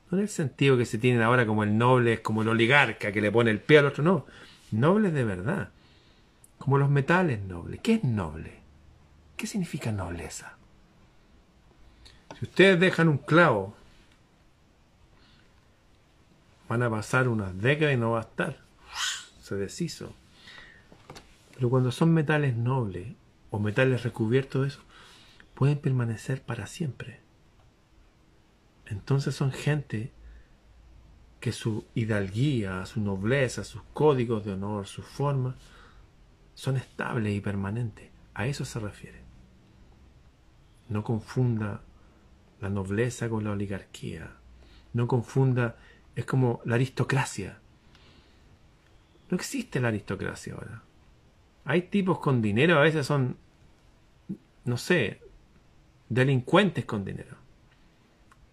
[0.10, 3.12] No en el sentido que se tienen ahora como el noble es como el oligarca
[3.12, 4.26] que le pone el pie al otro, no.
[4.72, 5.70] Nobles de verdad.
[6.58, 7.80] Como los metales nobles.
[7.82, 8.60] ¿Qué es noble?
[9.38, 10.58] ¿Qué significa nobleza?
[12.40, 13.76] Si ustedes dejan un clavo,
[16.68, 18.60] van a pasar unas décadas y no va a estar.
[19.42, 20.14] Se deshizo.
[21.56, 23.08] Pero cuando son metales nobles
[23.52, 24.82] o metales recubiertos de eso,
[25.56, 27.20] pueden permanecer para siempre.
[28.86, 30.12] Entonces son gente
[31.40, 35.56] que su hidalguía, su nobleza, sus códigos de honor, sus formas,
[36.54, 38.10] son estables y permanentes.
[38.34, 39.22] A eso se refiere.
[40.90, 41.82] No confunda
[42.62, 44.32] la nobleza con la oligarquía.
[44.94, 45.78] No confunda,
[46.16, 47.60] es como la aristocracia.
[49.30, 50.84] No existe la aristocracia ahora.
[51.66, 53.38] Hay tipos con dinero, a veces son,
[54.66, 55.22] no sé,
[56.10, 57.38] delincuentes con dinero.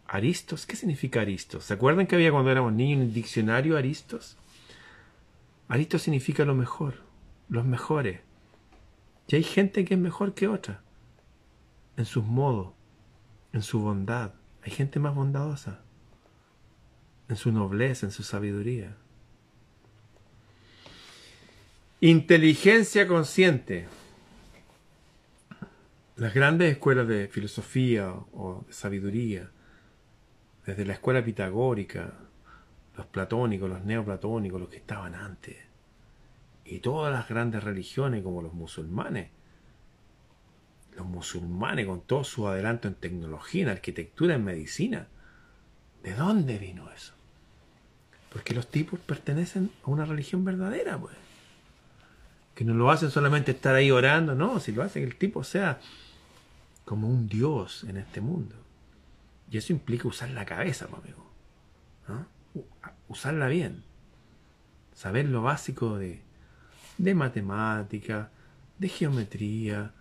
[0.06, 1.64] Aristos, ¿qué significa Aristos?
[1.64, 4.36] ¿Se acuerdan que había cuando éramos niños en el diccionario Aristos?
[5.68, 6.96] Aristos significa lo mejor,
[7.48, 8.20] los mejores.
[9.28, 10.82] Y hay gente que es mejor que otra,
[11.96, 12.74] en sus modos,
[13.52, 14.34] en su bondad.
[14.62, 15.80] Hay gente más bondadosa,
[17.28, 18.96] en su nobleza, en su sabiduría.
[22.00, 23.86] Inteligencia consciente.
[26.16, 29.50] Las grandes escuelas de filosofía o de sabiduría,
[30.66, 32.12] desde la escuela pitagórica,
[32.98, 35.56] los platónicos, los neoplatónicos, los que estaban antes,
[36.66, 39.30] y todas las grandes religiones como los musulmanes,
[40.96, 45.08] los musulmanes con todo su adelanto en tecnología, en arquitectura, en medicina,
[46.02, 47.14] ¿de dónde vino eso?
[48.30, 51.16] Porque los tipos pertenecen a una religión verdadera, pues.
[52.54, 55.42] Que no lo hacen solamente estar ahí orando, no, si lo hacen que el tipo
[55.42, 55.80] sea
[56.84, 58.56] como un Dios en este mundo.
[59.50, 61.30] Y eso implica usar la cabeza, amigo.
[63.08, 63.84] Usarla bien.
[64.94, 66.22] Saber lo básico de,
[66.98, 68.30] de matemática,
[68.78, 69.92] de geometría,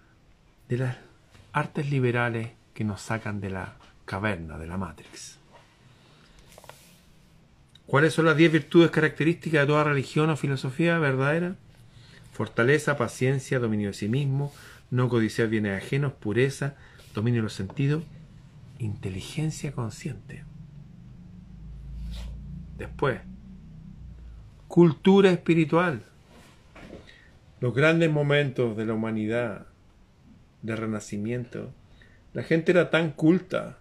[0.69, 0.97] de las
[1.53, 3.73] artes liberales que nos sacan de la
[4.05, 5.37] caverna, de la Matrix.
[7.85, 11.55] ¿Cuáles son las diez virtudes características de toda religión o filosofía verdadera?
[12.31, 14.53] Fortaleza, paciencia, dominio de sí mismo,
[14.91, 16.75] no codiciar bienes ajenos, pureza,
[17.13, 18.03] dominio de los sentidos
[18.81, 20.43] inteligencia consciente.
[22.77, 23.19] Después,
[24.67, 26.03] cultura espiritual.
[27.59, 29.67] Los grandes momentos de la humanidad,
[30.63, 31.71] de renacimiento,
[32.33, 33.77] la gente era tan culta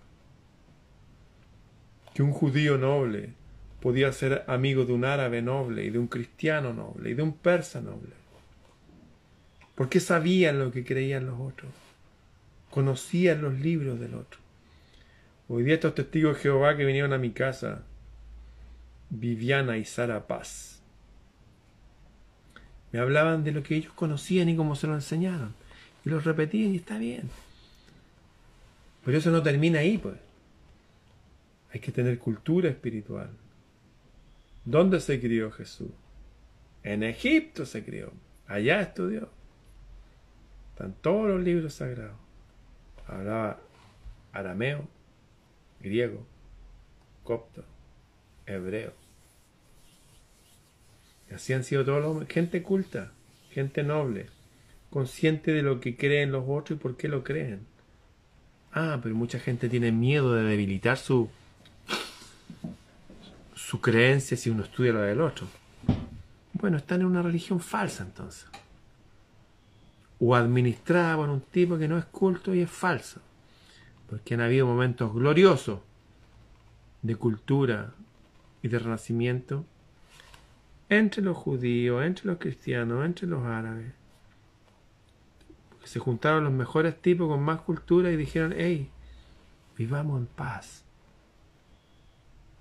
[2.12, 3.32] que un judío noble
[3.80, 7.32] podía ser amigo de un árabe noble y de un cristiano noble y de un
[7.32, 8.19] persa noble.
[9.80, 11.72] Porque sabían lo que creían los otros,
[12.68, 14.38] conocían los libros del otro.
[15.48, 17.80] Hoy día estos testigos de Jehová que vinieron a mi casa,
[19.08, 20.82] Viviana y Sara Paz,
[22.92, 25.54] me hablaban de lo que ellos conocían y cómo se lo enseñaron.
[26.04, 27.30] Y lo repetían y está bien.
[29.02, 30.16] Pero eso no termina ahí, pues.
[31.72, 33.30] Hay que tener cultura espiritual.
[34.66, 35.88] ¿Dónde se crió Jesús?
[36.82, 38.12] En Egipto se crió.
[38.46, 39.39] Allá estudió.
[40.80, 42.16] Están todos los libros sagrados.
[43.06, 43.60] Hablaba
[44.32, 44.88] arameo,
[45.78, 46.26] griego,
[47.22, 47.66] copto,
[48.46, 48.94] hebreo.
[51.30, 53.12] Y así han sido todos los gente culta,
[53.50, 54.30] gente noble,
[54.88, 57.66] consciente de lo que creen los otros y por qué lo creen.
[58.72, 61.28] Ah, pero mucha gente tiene miedo de debilitar su
[63.54, 65.46] su creencia si uno estudia lo del otro.
[66.54, 68.46] Bueno, están en una religión falsa entonces.
[70.20, 73.20] O administrada por un tipo que no es culto y es falso.
[74.08, 75.80] Porque han habido momentos gloriosos
[77.02, 77.94] de cultura
[78.62, 79.64] y de renacimiento
[80.88, 83.92] entre los judíos, entre los cristianos, entre los árabes.
[85.84, 88.90] se juntaron los mejores tipos con más cultura y dijeron, hey,
[89.76, 90.84] vivamos en paz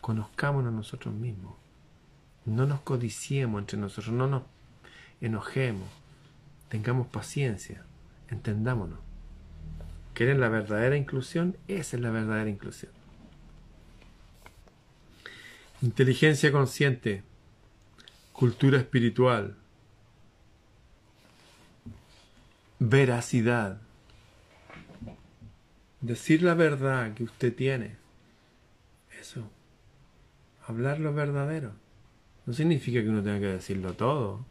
[0.01, 1.53] conozcámonos nosotros mismos.
[2.45, 4.43] No nos codiciemos entre nosotros, no nos
[5.21, 5.87] enojemos.
[6.69, 7.83] Tengamos paciencia,
[8.29, 8.99] entendámonos.
[10.13, 11.57] ¿Quieren la verdadera inclusión?
[11.67, 12.91] Esa es la verdadera inclusión.
[15.81, 17.23] Inteligencia consciente,
[18.33, 19.55] cultura espiritual,
[22.79, 23.81] veracidad,
[26.01, 27.95] decir la verdad que usted tiene.
[29.19, 29.49] Eso
[30.69, 31.71] hablar lo verdadero.
[32.45, 34.45] No significa que uno tenga que decirlo todo.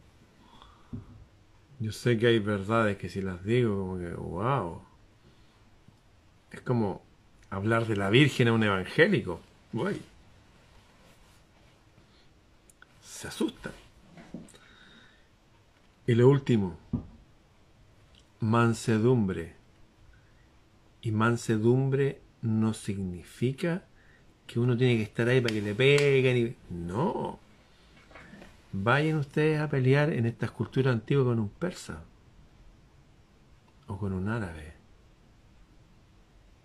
[1.81, 4.83] Yo sé que hay verdades que si las digo, como que, wow.
[6.51, 7.03] Es como
[7.51, 9.41] hablar de la Virgen a un evangélico.
[9.73, 10.01] Uy.
[13.03, 13.73] Se asustan.
[16.07, 16.79] Y lo último,
[18.41, 19.55] mansedumbre.
[21.03, 23.85] Y mansedumbre no significa
[24.47, 26.57] que uno tiene que estar ahí para que le peguen y...
[26.75, 27.39] No.
[28.73, 32.03] Vayan ustedes a pelear en estas culturas antiguas con un persa
[33.87, 34.75] o con un árabe.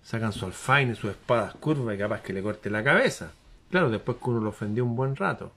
[0.03, 3.31] Sacan su alfaine, sus espadas curvas y capaz que le corte la cabeza.
[3.71, 5.53] Claro, después que uno lo ofendió un buen rato.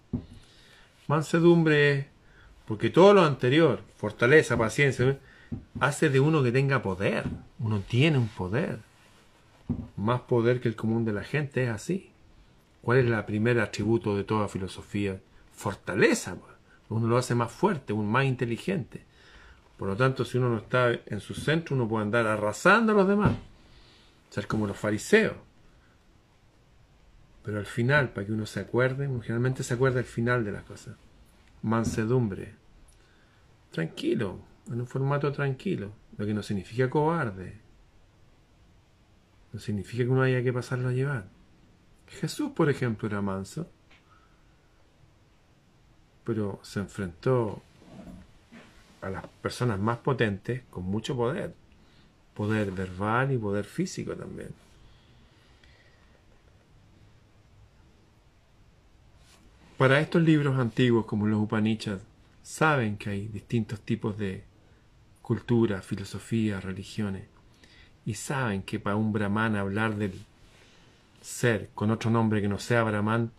[1.08, 2.08] Mansedumbre,
[2.66, 5.18] porque todo lo anterior, fortaleza, paciencia,
[5.80, 7.24] hace de uno que tenga poder.
[7.58, 8.78] Uno tiene un poder.
[9.96, 12.10] Más poder que el común de la gente, es así.
[12.82, 15.20] ¿Cuál es el primer atributo de toda filosofía?
[15.56, 16.36] Fortaleza.
[16.36, 16.52] Pues.
[16.88, 19.04] Uno lo hace más fuerte, un más inteligente.
[19.76, 22.94] Por lo tanto, si uno no está en su centro, uno puede andar arrasando a
[22.94, 23.32] los demás.
[24.30, 25.36] Ser como los fariseos.
[27.42, 30.64] Pero al final, para que uno se acuerde, generalmente se acuerda al final de las
[30.64, 30.96] cosas.
[31.62, 32.54] Mansedumbre.
[33.70, 35.92] Tranquilo, en un formato tranquilo.
[36.16, 37.60] Lo que no significa cobarde.
[39.52, 41.28] No significa que uno haya que pasarlo a llevar.
[42.08, 43.70] Jesús, por ejemplo, era manso,
[46.26, 47.62] pero se enfrentó
[49.00, 51.54] a las personas más potentes con mucho poder,
[52.34, 54.48] poder verbal y poder físico también.
[59.78, 62.02] Para estos libros antiguos como los Upanishads,
[62.42, 64.42] saben que hay distintos tipos de
[65.22, 67.24] cultura, filosofía, religiones,
[68.04, 70.12] y saben que para un brahman hablar del
[71.20, 73.30] ser con otro nombre que no sea Brahman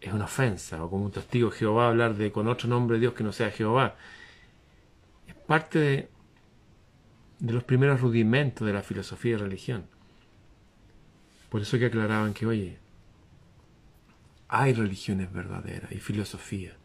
[0.00, 3.14] es una ofensa, o como un testigo Jehová hablar de con otro nombre de Dios
[3.14, 3.96] que no sea Jehová.
[5.26, 6.08] Es parte de,
[7.40, 9.86] de los primeros rudimentos de la filosofía y religión.
[11.48, 12.78] Por eso que aclaraban que, oye,
[14.48, 16.76] hay religiones verdaderas y filosofía,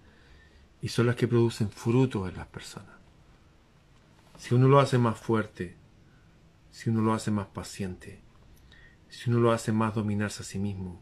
[0.82, 2.96] y son las que producen frutos en las personas.
[4.38, 5.78] Si uno lo hace más fuerte,
[6.72, 8.22] si uno lo hace más paciente,
[9.08, 11.02] si uno lo hace más dominarse a sí mismo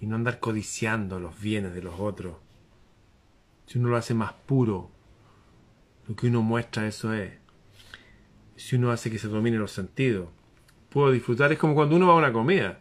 [0.00, 2.36] y no andar codiciando los bienes de los otros,
[3.66, 4.90] si uno lo hace más puro,
[6.08, 7.32] lo que uno muestra eso es,
[8.56, 10.28] si uno hace que se domine los sentidos,
[10.90, 11.50] puedo disfrutar.
[11.52, 12.78] Es como cuando uno va a una comida.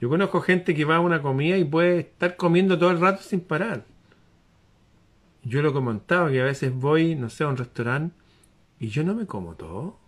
[0.00, 3.22] Yo conozco gente que va a una comida y puede estar comiendo todo el rato
[3.22, 3.84] sin parar.
[5.42, 8.14] Yo lo comentaba que a veces voy, no sé, a un restaurante
[8.78, 9.98] y yo no me como todo.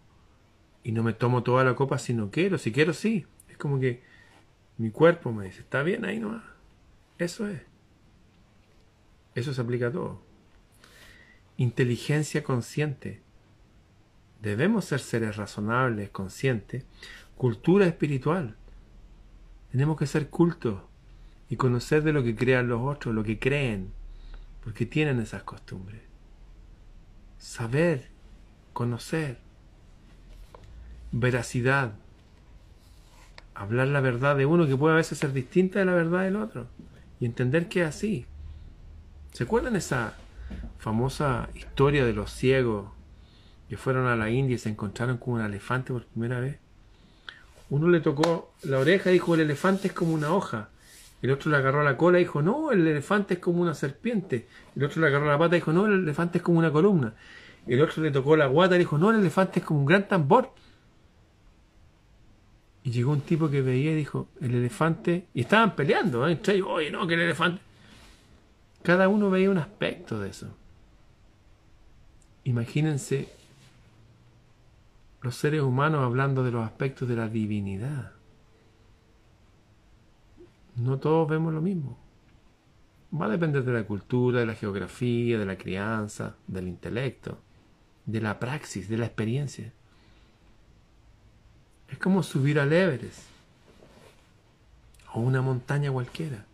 [0.82, 2.58] Y no me tomo toda la copa si no quiero.
[2.58, 3.26] Si quiero, sí.
[3.48, 4.02] Es como que
[4.80, 6.42] mi cuerpo me dice, está bien ahí nomás.
[7.18, 7.60] Eso es.
[9.34, 10.22] Eso se aplica a todo.
[11.58, 13.20] Inteligencia consciente.
[14.40, 16.86] Debemos ser seres razonables, conscientes.
[17.36, 18.56] Cultura espiritual.
[19.70, 20.80] Tenemos que ser cultos
[21.50, 23.92] y conocer de lo que crean los otros, lo que creen,
[24.64, 26.00] porque tienen esas costumbres.
[27.36, 28.08] Saber,
[28.72, 29.40] conocer,
[31.12, 31.92] veracidad,
[33.60, 36.36] hablar la verdad de uno que puede a veces ser distinta de la verdad del
[36.36, 36.66] otro
[37.20, 38.24] y entender que es así.
[39.32, 40.14] ¿Se acuerdan esa
[40.78, 42.88] famosa historia de los ciegos
[43.68, 46.58] que fueron a la India y se encontraron con un elefante por primera vez?
[47.68, 50.70] Uno le tocó la oreja y dijo, el elefante es como una hoja.
[51.20, 54.48] El otro le agarró la cola y dijo, no, el elefante es como una serpiente.
[54.74, 57.12] El otro le agarró la pata y dijo, no, el elefante es como una columna.
[57.66, 60.08] El otro le tocó la guata y dijo, no, el elefante es como un gran
[60.08, 60.54] tambor.
[62.82, 65.26] Y llegó un tipo que veía y dijo, el elefante...
[65.34, 66.32] Y estaban peleando, ¿eh?
[66.32, 67.60] entre ellos, oye, no, que el elefante...
[68.82, 70.48] Cada uno veía un aspecto de eso.
[72.44, 73.28] Imagínense
[75.20, 78.12] los seres humanos hablando de los aspectos de la divinidad.
[80.76, 81.98] No todos vemos lo mismo.
[83.12, 87.38] Va a depender de la cultura, de la geografía, de la crianza, del intelecto,
[88.06, 89.74] de la praxis, de la experiencia.
[91.90, 93.22] Es como subir al Everest
[95.12, 96.44] o una montaña cualquiera.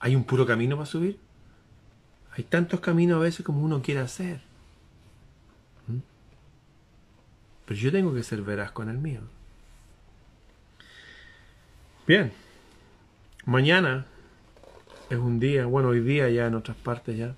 [0.00, 1.18] ¿Hay un puro camino para subir?
[2.36, 4.40] Hay tantos caminos a veces como uno quiere hacer.
[7.64, 9.20] Pero yo tengo que ser veraz con el mío.
[12.06, 12.32] Bien.
[13.44, 14.06] Mañana
[15.10, 17.34] es un día, bueno, hoy día ya en otras partes ya,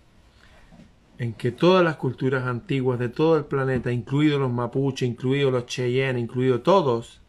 [1.18, 5.66] en que todas las culturas antiguas de todo el planeta, incluidos los mapuches, incluidos los
[5.66, 7.20] cheyenne, incluidos todos,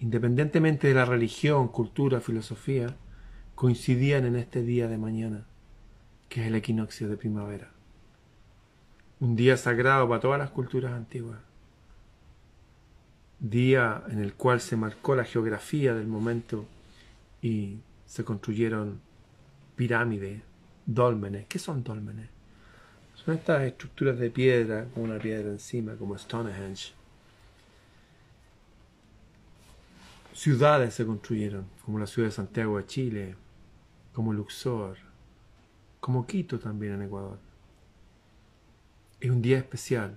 [0.00, 2.96] independientemente de la religión, cultura, filosofía,
[3.54, 5.46] coincidían en este día de mañana,
[6.28, 7.70] que es el equinoccio de primavera.
[9.20, 11.38] Un día sagrado para todas las culturas antiguas
[13.38, 16.66] día en el cual se marcó la geografía del momento
[17.42, 19.00] y se construyeron
[19.76, 20.42] pirámides,
[20.86, 21.46] dólmenes.
[21.46, 22.35] ¿Qué son dólmenes?
[23.26, 26.92] Son estas estructuras de piedra con una piedra encima, como Stonehenge.
[30.32, 33.34] Ciudades se construyeron, como la ciudad de Santiago de Chile,
[34.12, 34.98] como Luxor,
[35.98, 37.40] como Quito también en Ecuador.
[39.18, 40.16] Es un día especial.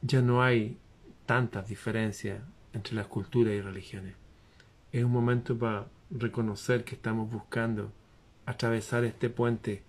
[0.00, 0.78] Ya no hay
[1.26, 2.40] tantas diferencias
[2.72, 4.14] entre las culturas y religiones.
[4.92, 7.92] Es un momento para reconocer que estamos buscando
[8.46, 9.82] atravesar este puente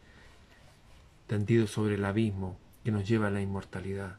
[1.30, 4.18] tendido sobre el abismo que nos lleva a la inmortalidad,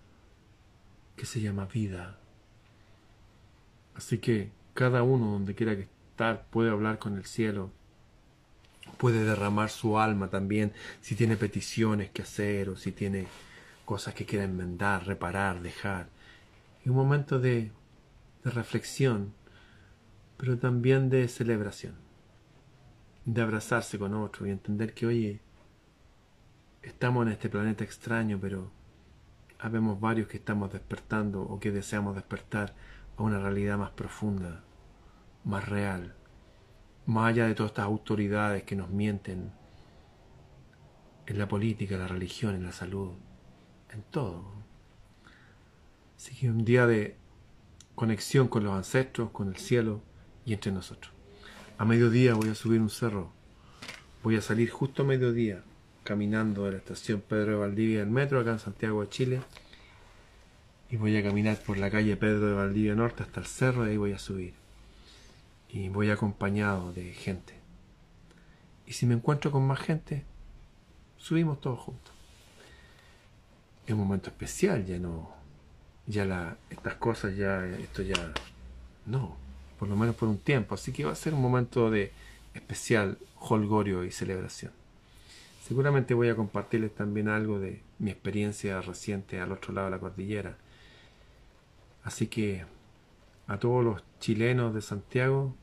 [1.16, 2.20] que se llama vida.
[3.96, 7.72] Así que cada uno donde quiera que estar puede hablar con el cielo,
[8.96, 13.26] puede derramar su alma también si tiene peticiones que hacer o si tiene
[13.84, 16.08] cosas que quiera enmendar, reparar, dejar
[16.86, 17.72] un momento de,
[18.44, 19.34] de reflexión,
[20.36, 21.94] pero también de celebración,
[23.24, 25.40] de abrazarse con otro y entender que, oye,
[26.82, 28.70] estamos en este planeta extraño, pero
[29.58, 32.74] habemos varios que estamos despertando o que deseamos despertar
[33.16, 34.62] a una realidad más profunda,
[35.44, 36.14] más real,
[37.06, 39.52] más allá de todas estas autoridades que nos mienten
[41.26, 43.12] en la política, en la religión, en la salud,
[43.92, 44.44] en todo.
[46.16, 47.16] Así que un día de
[47.94, 50.02] conexión con los ancestros, con el cielo
[50.44, 51.12] y entre nosotros.
[51.78, 53.32] A mediodía voy a subir un cerro.
[54.22, 55.62] Voy a salir justo a mediodía
[56.04, 59.40] caminando de la estación Pedro de Valdivia del metro acá en Santiago de Chile.
[60.90, 63.90] Y voy a caminar por la calle Pedro de Valdivia Norte hasta el cerro y
[63.90, 64.54] ahí voy a subir.
[65.68, 67.54] Y voy acompañado de gente.
[68.86, 70.24] Y si me encuentro con más gente,
[71.16, 72.12] subimos todos juntos.
[73.86, 75.32] Es un momento especial, ya no,
[76.06, 78.32] ya la, estas cosas, ya esto ya
[79.06, 79.36] no,
[79.78, 80.74] por lo menos por un tiempo.
[80.74, 82.12] Así que va a ser un momento de
[82.54, 84.79] especial holgorio y celebración.
[85.70, 90.00] Seguramente voy a compartirles también algo de mi experiencia reciente al otro lado de la
[90.00, 90.58] cordillera.
[92.02, 92.64] Así que
[93.46, 95.54] a todos los chilenos de Santiago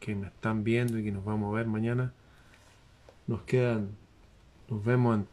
[0.00, 2.14] que me están viendo y que nos vamos a ver mañana,
[3.26, 3.90] nos quedan,
[4.70, 5.28] nos vemos en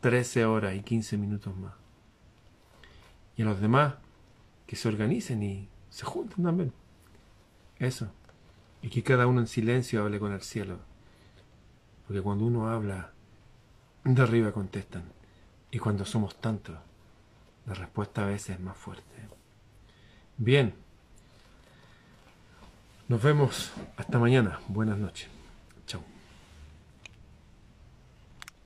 [0.00, 1.74] 13 horas y 15 minutos más
[3.36, 3.94] y a los demás
[4.66, 6.72] que se organicen y se juntan también.
[7.78, 8.08] Eso.
[8.82, 10.80] Y que cada uno en silencio hable con el cielo.
[12.08, 13.13] Porque cuando uno habla,
[14.04, 15.02] de arriba contestan.
[15.70, 16.76] Y cuando somos tantos,
[17.66, 19.04] la respuesta a veces es más fuerte.
[20.36, 20.74] Bien.
[23.08, 24.60] Nos vemos hasta mañana.
[24.68, 25.33] Buenas noches.